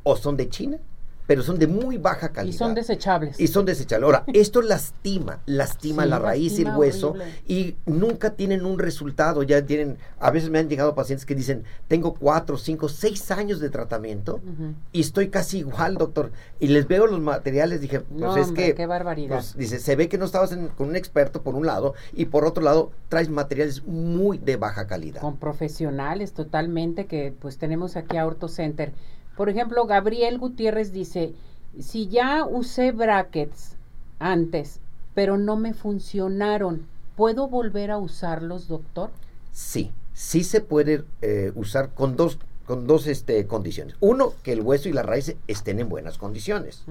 o 0.04 0.18
son 0.18 0.36
de 0.36 0.50
China, 0.50 0.78
pero 1.28 1.42
son 1.44 1.58
de 1.60 1.68
muy 1.68 1.98
baja 1.98 2.28
Y 2.28 2.34
calidad. 2.34 2.58
son 2.58 2.76
desechables. 2.76 3.40
Y 3.40 3.48
son 3.48 3.66
desechables. 3.66 4.06
Ahora, 4.06 4.24
esto 4.34 4.62
lastima, 4.62 5.40
lastima 5.46 6.04
Sí, 6.04 6.10
la 6.10 6.20
raíz 6.20 6.60
y 6.60 6.64
el 6.64 6.76
hueso 6.76 7.12
horrible. 7.12 7.34
y 7.48 7.76
nunca 7.86 8.32
tienen 8.32 8.66
un 8.66 8.80
resultado. 8.80 9.44
Ya 9.44 9.66
tienen, 9.66 9.98
a 10.20 10.32
veces 10.32 10.50
me 10.50 10.60
han 10.60 10.70
llegado 10.70 10.96
pacientes 10.96 11.26
que 11.26 11.36
dicen, 11.36 11.64
tengo 11.88 12.14
cuatro, 12.14 12.58
cinco, 12.58 12.90
seis 12.90 13.32
años 13.32 13.60
de 13.60 13.70
tratamiento 13.70 14.42
y 14.92 15.02
estoy 15.02 15.30
casi 15.30 15.60
igual, 15.60 15.96
doctor. 15.96 16.32
Y 16.60 16.68
les 16.68 16.88
veo 16.88 17.08
los 17.08 17.20
materiales, 17.20 17.82
dije, 17.82 18.02
pues 18.02 18.20
No, 18.22 18.36
es 18.38 18.48
hombre, 18.50 18.66
que... 18.68 18.76
qué 18.76 18.86
barbaridad. 18.86 19.36
pues, 19.38 19.56
dice, 19.58 19.80
se 19.80 19.96
ve 19.96 20.10
que 20.10 20.18
no 20.18 20.26
estabas 20.26 20.52
en- 20.52 20.68
con 20.70 20.90
un 20.90 20.96
experto 20.96 21.42
por 21.42 21.56
un 21.56 21.66
lado 21.66 21.94
y 22.14 22.26
por 22.26 22.46
otro 22.46 22.64
lado 22.64 22.92
traes 23.10 23.30
materiales 23.30 23.84
muy 23.86 24.38
de 24.38 24.56
baja 24.58 24.88
calidad. 24.88 25.22
con 25.22 25.38
profesionales 25.38 26.34
totalmente 26.34 27.06
que 27.06 27.34
pues 27.40 27.58
tenemos 27.58 27.96
aquí 27.96 28.18
a 28.18 28.26
Orto 28.26 28.48
Center. 28.48 28.92
Por 29.36 29.50
ejemplo, 29.50 29.86
Gabriel 29.86 30.38
Gutiérrez 30.38 30.92
dice, 30.92 31.34
si 31.80 32.08
ya 32.08 32.46
usé 32.46 32.92
brackets 32.92 33.76
antes, 34.20 34.80
pero 35.14 35.38
no 35.38 35.56
me 35.56 35.74
funcionaron, 35.74 36.88
¿puedo 37.16 37.48
volver 37.48 37.92
a 37.92 37.98
usarlos, 37.98 38.68
doctor? 38.68 39.10
Sí, 39.52 39.92
sí 40.14 40.44
se 40.44 40.62
puede 40.62 41.04
eh, 41.22 41.52
usar 41.56 41.94
con 41.94 42.16
dos, 42.16 42.40
con 42.66 42.88
dos 42.88 43.08
este, 43.08 43.46
condiciones. 43.48 43.96
Uno, 44.00 44.34
que 44.44 44.54
el 44.54 44.62
hueso 44.62 44.90
y 44.90 44.94
la 44.94 45.04
raíz 45.04 45.36
estén 45.48 45.80
en 45.80 45.90
buenas 45.90 46.18
condiciones. 46.18 46.84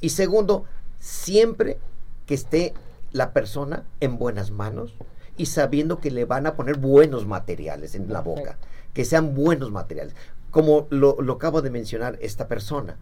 Y 0.00 0.10
segundo, 0.10 0.64
siempre 0.98 1.78
que 2.26 2.34
esté 2.34 2.74
la 3.12 3.32
persona 3.32 3.84
en 4.00 4.18
buenas 4.18 4.50
manos 4.50 4.94
y 5.36 5.46
sabiendo 5.46 6.00
que 6.00 6.10
le 6.10 6.24
van 6.24 6.46
a 6.46 6.54
poner 6.54 6.76
buenos 6.78 7.26
materiales 7.26 7.94
en 7.94 8.12
la 8.12 8.20
boca, 8.20 8.58
que 8.92 9.04
sean 9.04 9.34
buenos 9.34 9.70
materiales. 9.70 10.14
Como 10.58 10.88
lo, 10.90 11.22
lo 11.22 11.34
acabo 11.34 11.62
de 11.62 11.70
mencionar 11.70 12.18
esta 12.20 12.48
persona, 12.48 12.96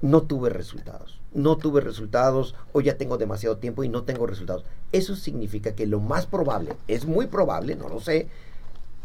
no 0.00 0.22
tuve 0.22 0.48
resultados, 0.48 1.20
no 1.34 1.56
tuve 1.56 1.80
resultados 1.80 2.54
o 2.72 2.80
ya 2.80 2.98
tengo 2.98 3.18
demasiado 3.18 3.56
tiempo 3.56 3.82
y 3.82 3.88
no 3.88 4.04
tengo 4.04 4.28
resultados. 4.28 4.64
Eso 4.92 5.16
significa 5.16 5.74
que 5.74 5.88
lo 5.88 5.98
más 5.98 6.26
probable, 6.26 6.76
es 6.86 7.06
muy 7.06 7.26
probable, 7.26 7.74
no 7.74 7.88
lo 7.88 7.98
sé, 7.98 8.28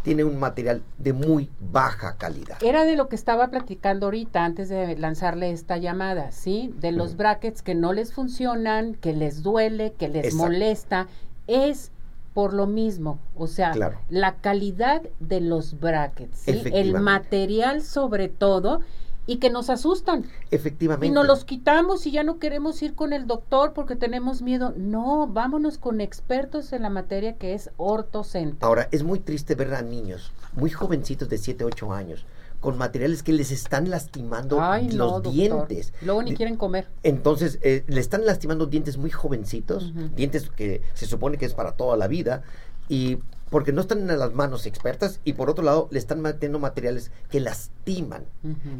tiene 0.03 0.23
un 0.23 0.37
material 0.37 0.83
de 0.99 1.13
muy 1.13 1.49
baja 1.59 2.15
calidad. 2.17 2.61
Era 2.61 2.85
de 2.85 2.95
lo 2.95 3.09
que 3.09 3.15
estaba 3.15 3.47
platicando 3.47 4.05
ahorita 4.05 4.45
antes 4.45 4.69
de 4.69 4.95
lanzarle 4.97 5.49
esta 5.49 5.77
llamada, 5.77 6.31
¿sí? 6.31 6.75
De 6.77 6.91
los 6.91 7.17
brackets 7.17 7.63
que 7.63 7.73
no 7.73 7.91
les 7.91 8.13
funcionan, 8.13 8.93
que 8.93 9.13
les 9.13 9.41
duele, 9.41 9.93
que 9.97 10.09
les 10.09 10.25
Exacto. 10.25 10.43
molesta, 10.43 11.07
es 11.47 11.91
por 12.35 12.53
lo 12.53 12.67
mismo, 12.67 13.17
o 13.33 13.47
sea, 13.47 13.71
Claro. 13.71 13.97
la 14.09 14.35
calidad 14.35 15.01
de 15.21 15.39
los 15.39 15.79
brackets, 15.79 16.37
¿sí? 16.37 16.61
El 16.65 16.99
material 16.99 17.81
sobre 17.81 18.27
todo 18.27 18.81
y 19.25 19.37
que 19.37 19.49
nos 19.49 19.69
asustan. 19.69 20.25
Efectivamente. 20.51 21.07
Y 21.07 21.11
nos 21.11 21.25
los 21.25 21.45
quitamos 21.45 22.05
y 22.05 22.11
ya 22.11 22.23
no 22.23 22.37
queremos 22.37 22.83
ir 22.83 22.93
con 22.93 23.13
el 23.13 23.25
doctor 23.25 23.71
porque 23.73 23.95
tenemos 23.95 24.41
miedo. 24.41 24.73
No, 24.75 25.27
vámonos 25.27 25.77
con 25.77 26.01
expertos 26.01 26.73
en 26.73 26.81
la 26.83 26.89
materia 26.89 27.37
que 27.37 27.53
es 27.53 27.71
ortocentro. 27.77 28.67
Ahora, 28.67 28.89
es 28.91 29.01
muy 29.03 29.19
triste 29.19 29.55
ver 29.55 29.73
a 29.73 29.81
niños 29.81 30.31
muy 30.53 30.69
jovencitos 30.69 31.29
de 31.29 31.37
7, 31.37 31.63
8 31.63 31.93
años 31.93 32.25
con 32.65 32.79
materiales 32.79 33.21
que 33.21 33.31
les 33.31 33.51
están 33.51 33.91
lastimando 33.91 34.59
Ay, 34.59 34.89
los 34.89 35.23
no, 35.23 35.31
dientes. 35.31 35.93
Luego 36.01 36.23
ni 36.23 36.33
quieren 36.33 36.57
comer. 36.57 36.87
Entonces, 37.03 37.59
eh, 37.61 37.83
le 37.85 38.01
están 38.01 38.25
lastimando 38.25 38.65
dientes 38.65 38.97
muy 38.97 39.11
jovencitos, 39.11 39.93
dientes 40.15 40.49
que 40.49 40.81
se 40.95 41.05
supone 41.05 41.37
que 41.37 41.45
es 41.45 41.53
para 41.53 41.73
toda 41.73 41.95
la 41.95 42.07
vida, 42.07 42.41
y 42.89 43.19
porque 43.51 43.71
no 43.71 43.81
están 43.81 44.09
en 44.09 44.17
las 44.17 44.33
manos 44.33 44.65
expertas, 44.65 45.19
y 45.23 45.33
por 45.33 45.51
otro 45.51 45.63
lado, 45.63 45.87
le 45.91 45.99
están 45.99 46.21
metiendo 46.21 46.57
materiales 46.57 47.11
que 47.29 47.39
lastiman. 47.39 48.25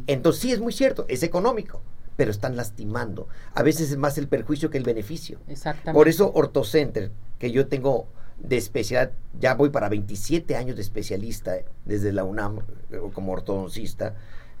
Entonces, 0.08 0.42
sí 0.42 0.50
es 0.50 0.58
muy 0.58 0.72
cierto, 0.72 1.06
es 1.06 1.22
económico, 1.22 1.80
pero 2.16 2.32
están 2.32 2.56
lastimando. 2.56 3.28
A 3.54 3.62
veces 3.62 3.92
es 3.92 3.98
más 3.98 4.18
el 4.18 4.26
perjuicio 4.26 4.68
que 4.68 4.78
el 4.78 4.84
beneficio. 4.84 5.38
Exactamente. 5.46 5.96
Por 5.96 6.08
eso 6.08 6.32
OrtoCenter, 6.34 7.12
que 7.38 7.52
yo 7.52 7.68
tengo 7.68 8.08
de 8.38 8.56
especialidad, 8.56 9.12
ya 9.40 9.54
voy 9.54 9.70
para 9.70 9.88
27 9.88 10.56
años 10.56 10.76
de 10.76 10.82
especialista 10.82 11.56
desde 11.84 12.12
la 12.12 12.24
UNAM 12.24 12.60
eh, 12.90 13.00
como 13.12 13.32
ortodoncista, 13.32 14.14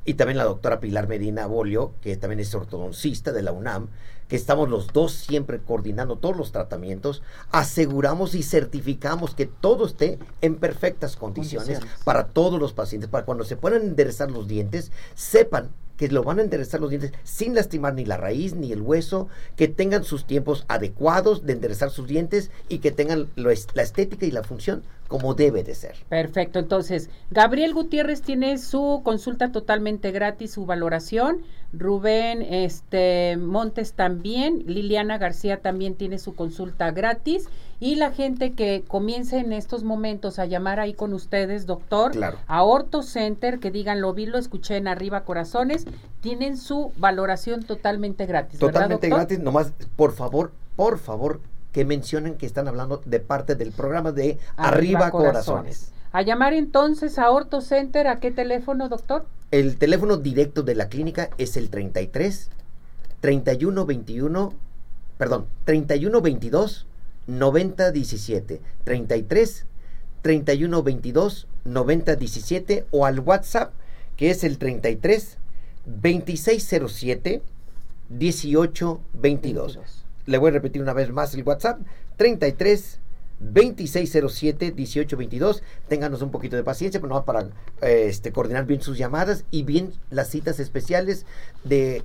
y 0.04 0.14
también 0.14 0.38
la 0.38 0.44
doctora 0.44 0.78
Pilar 0.78 1.08
Medina 1.08 1.46
Bolio, 1.46 1.94
que 2.00 2.16
también 2.16 2.38
es 2.38 2.54
ortodoncista 2.54 3.32
de 3.32 3.42
la 3.42 3.50
UNAM, 3.50 3.88
que 4.28 4.36
estamos 4.36 4.68
los 4.68 4.88
dos 4.88 5.12
siempre 5.12 5.58
coordinando 5.58 6.16
todos 6.16 6.36
los 6.36 6.52
tratamientos, 6.52 7.22
aseguramos 7.50 8.34
y 8.34 8.42
certificamos 8.42 9.34
que 9.34 9.46
todo 9.46 9.86
esté 9.86 10.18
en 10.42 10.56
perfectas 10.56 11.16
condiciones, 11.16 11.78
Condiciones. 11.78 12.04
para 12.04 12.28
todos 12.28 12.60
los 12.60 12.72
pacientes, 12.72 13.10
para 13.10 13.24
cuando 13.24 13.44
se 13.44 13.56
puedan 13.56 13.82
enderezar 13.82 14.30
los 14.30 14.46
dientes, 14.46 14.92
sepan 15.14 15.70
que 15.96 16.08
lo 16.08 16.22
van 16.22 16.38
a 16.38 16.42
enderezar 16.42 16.80
los 16.80 16.90
dientes 16.90 17.12
sin 17.24 17.54
lastimar 17.54 17.94
ni 17.94 18.04
la 18.04 18.16
raíz 18.16 18.54
ni 18.54 18.72
el 18.72 18.80
hueso, 18.80 19.28
que 19.56 19.68
tengan 19.68 20.04
sus 20.04 20.26
tiempos 20.26 20.64
adecuados 20.68 21.46
de 21.46 21.54
enderezar 21.54 21.90
sus 21.90 22.06
dientes 22.06 22.50
y 22.68 22.78
que 22.78 22.90
tengan 22.90 23.28
lo 23.36 23.50
la 23.74 23.82
estética 23.82 24.26
y 24.26 24.30
la 24.30 24.42
función 24.42 24.82
como 25.08 25.34
debe 25.34 25.62
de 25.62 25.74
ser. 25.74 25.94
Perfecto, 26.08 26.58
entonces 26.58 27.10
Gabriel 27.30 27.74
Gutiérrez 27.74 28.22
tiene 28.22 28.58
su 28.58 29.02
consulta 29.04 29.52
totalmente 29.52 30.10
gratis, 30.10 30.52
su 30.52 30.66
valoración. 30.66 31.42
Rubén 31.72 32.42
este, 32.42 33.36
Montes 33.36 33.92
también, 33.92 34.64
Liliana 34.66 35.18
García 35.18 35.58
también 35.58 35.94
tiene 35.94 36.18
su 36.18 36.34
consulta 36.34 36.90
gratis. 36.90 37.48
Y 37.78 37.96
la 37.96 38.10
gente 38.10 38.52
que 38.52 38.84
comience 38.88 39.38
en 39.38 39.52
estos 39.52 39.84
momentos 39.84 40.38
a 40.38 40.46
llamar 40.46 40.80
ahí 40.80 40.94
con 40.94 41.12
ustedes, 41.12 41.66
doctor, 41.66 42.12
Claro. 42.12 42.38
a 42.46 42.62
Orto 42.62 43.02
Center, 43.02 43.58
que 43.58 43.70
digan 43.70 44.00
lo 44.00 44.14
vi, 44.14 44.26
lo 44.26 44.38
escuché 44.38 44.76
en 44.76 44.88
Arriba 44.88 45.24
Corazones, 45.24 45.84
tienen 46.22 46.56
su 46.56 46.92
valoración 46.96 47.64
totalmente 47.64 48.24
gratis. 48.24 48.58
¿verdad, 48.58 48.72
Totalmente 48.72 49.08
gratis, 49.08 49.38
nomás, 49.40 49.72
por 49.94 50.12
favor, 50.12 50.52
por 50.74 50.98
favor, 50.98 51.40
que 51.72 51.84
mencionen 51.84 52.36
que 52.36 52.46
están 52.46 52.66
hablando 52.68 53.02
de 53.04 53.20
parte 53.20 53.54
del 53.54 53.72
programa 53.72 54.10
de 54.10 54.38
Arriba, 54.56 55.10
Corazones. 55.10 55.92
A 56.12 56.22
llamar 56.22 56.54
entonces 56.54 57.18
a 57.18 57.30
Orto 57.30 57.60
Center, 57.60 58.06
¿a 58.06 58.20
qué 58.20 58.30
teléfono, 58.30 58.88
doctor? 58.88 59.26
El 59.50 59.76
teléfono 59.76 60.16
directo 60.16 60.62
de 60.62 60.74
la 60.74 60.88
clínica 60.88 61.28
es 61.36 61.58
el 61.58 61.68
33 61.68 62.48
31 63.20 63.84
21, 63.84 64.52
perdón, 65.18 65.46
31 65.64 66.20
22 66.22 66.86
90 67.26 67.92
17. 67.92 68.60
33 68.84 69.66
31 70.22 70.82
22 70.82 71.48
90 71.64 72.16
17 72.16 72.86
o 72.90 73.06
al 73.06 73.20
WhatsApp 73.20 73.72
que 74.16 74.30
es 74.30 74.44
el 74.44 74.58
33 74.58 75.38
2607 75.86 77.42
18 78.08 79.00
22. 79.14 80.04
Le 80.26 80.38
voy 80.38 80.50
a 80.50 80.52
repetir 80.54 80.82
una 80.82 80.92
vez 80.92 81.10
más 81.10 81.34
el 81.34 81.42
WhatsApp 81.42 81.80
33 82.16 83.00
2607 83.38 84.72
1822. 84.72 85.62
Ténganos 85.88 86.22
un 86.22 86.30
poquito 86.30 86.56
de 86.56 86.64
paciencia, 86.64 87.00
pero 87.00 87.14
no 87.14 87.24
para 87.24 87.42
eh, 87.82 88.06
este, 88.08 88.32
coordinar 88.32 88.66
bien 88.66 88.80
sus 88.80 88.98
llamadas 88.98 89.44
y 89.50 89.62
bien 89.62 89.92
las 90.10 90.30
citas 90.30 90.58
especiales 90.58 91.26
de 91.64 92.02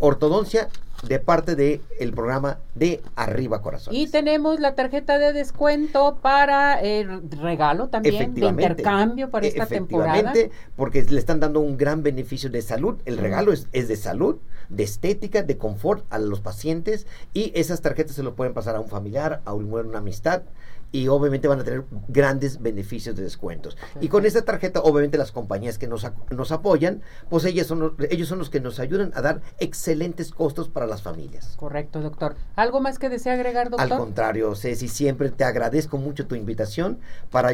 ortodoncia 0.00 0.68
de 1.06 1.20
parte 1.20 1.54
del 1.54 1.80
el 2.00 2.12
programa 2.12 2.58
de 2.74 3.00
Arriba 3.14 3.62
Corazones. 3.62 4.00
Y 4.00 4.10
tenemos 4.10 4.58
la 4.58 4.74
tarjeta 4.74 5.18
de 5.18 5.32
descuento 5.32 6.18
para 6.20 6.80
el 6.80 7.30
regalo 7.30 7.88
también, 7.88 8.34
de 8.34 8.46
intercambio 8.46 9.30
para 9.30 9.46
esta 9.46 9.66
temporada. 9.66 10.32
Porque 10.76 11.02
le 11.02 11.18
están 11.18 11.40
dando 11.40 11.60
un 11.60 11.76
gran 11.76 12.02
beneficio 12.02 12.50
de 12.50 12.62
salud. 12.62 12.96
El 13.04 13.18
regalo 13.18 13.52
es, 13.52 13.68
es 13.72 13.88
de 13.88 13.96
salud, 13.96 14.38
de 14.68 14.82
estética, 14.82 15.42
de 15.42 15.56
confort 15.56 16.04
a 16.10 16.18
los 16.18 16.40
pacientes 16.40 17.06
y 17.32 17.52
esas 17.54 17.80
tarjetas 17.80 18.16
se 18.16 18.22
lo 18.22 18.34
pueden 18.34 18.54
pasar 18.54 18.76
a 18.76 18.80
un 18.80 18.88
familiar, 18.88 19.40
a 19.44 19.54
un, 19.54 19.72
una 19.72 19.98
amistad 19.98 20.42
y 20.90 21.08
obviamente 21.08 21.48
van 21.48 21.60
a 21.60 21.64
tener 21.64 21.84
grandes 22.08 22.62
beneficios 22.62 23.14
de 23.14 23.22
descuentos. 23.22 23.76
Y 24.00 24.08
con 24.08 24.24
esta 24.24 24.42
tarjeta, 24.42 24.80
obviamente 24.80 25.18
las 25.18 25.32
compañías 25.32 25.76
que 25.78 25.86
nos, 25.86 26.06
nos 26.30 26.50
apoyan, 26.52 27.02
pues 27.28 27.44
ellas 27.44 27.66
son, 27.66 27.80
los- 27.80 27.92
ellos 28.10 28.26
son 28.28 28.38
los 28.38 28.48
que 28.48 28.60
nos 28.60 28.80
ayudan 28.80 29.12
a 29.14 29.20
dar 29.20 29.42
excelentes 29.58 30.30
costos 30.32 30.68
para 30.68 30.86
las 30.86 31.02
familias. 31.02 31.54
Correcto, 31.56 32.00
doctor. 32.00 32.36
¿Algo 32.56 32.80
más 32.80 32.98
que 32.98 33.08
desea 33.10 33.34
agregar, 33.34 33.70
doctor? 33.70 33.92
Al 33.92 33.98
contrario, 33.98 34.54
Ceci, 34.54 34.88
siempre 34.88 35.30
te 35.30 35.44
agradezco 35.44 35.98
mucho 35.98 36.26
tu 36.26 36.34
invitación 36.34 36.98
para 37.30 37.48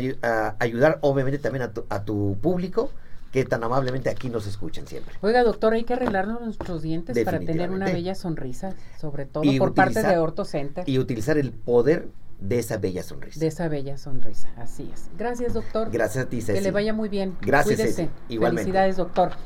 ayudar 0.61 0.99
obviamente 1.01 1.39
también 1.39 1.63
a 1.63 1.73
tu, 1.73 1.85
a 1.89 2.05
tu 2.05 2.37
público 2.41 2.91
que 3.33 3.45
tan 3.45 3.65
amablemente 3.65 4.11
aquí 4.11 4.29
nos 4.31 4.47
escuchan 4.47 4.87
siempre. 4.87 5.17
Oiga, 5.21 5.43
doctor, 5.43 5.73
hay 5.73 5.83
que 5.83 5.95
arreglarnos 5.95 6.41
nuestros 6.41 6.83
dientes 6.83 7.19
para 7.25 7.41
tener 7.41 7.73
una 7.73 7.87
bella 7.87 8.15
sonrisa, 8.15 8.75
sobre 9.01 9.27
todo 9.27 9.43
Y 9.43 9.59
por 9.59 9.75
parte 9.75 10.05
de 10.05 10.19
Orto 10.19 10.45
Center. 10.45 10.89
Y 10.89 11.01
utilizar 11.01 11.37
el 11.37 11.51
poder 11.51 12.07
de 12.41 12.59
esa 12.59 12.77
bella 12.77 13.03
sonrisa. 13.03 13.41
De 13.41 13.47
esa 13.47 13.69
bella 13.69 13.97
sonrisa, 13.97 14.49
así 14.57 14.91
es. 14.93 15.11
Gracias, 15.17 15.55
doctor. 15.55 15.91
Gracias 15.91 16.27
a 16.27 16.29
ti, 16.29 16.41
Ceci. 16.41 16.55
Que 16.55 16.61
le 16.61 16.71
vaya 16.71 16.93
muy 16.93 17.09
bien. 17.09 17.37
Gracias, 17.41 17.77
Cuídese. 17.77 18.11
Igualmente. 18.29 18.65
Felicidades, 18.65 18.97
doctor. 18.97 19.33